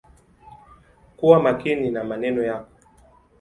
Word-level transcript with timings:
Kuwa 1.17 1.39
makini 1.39 1.89
na 1.91 2.03
maneno 2.03 2.43
yako. 2.43 2.69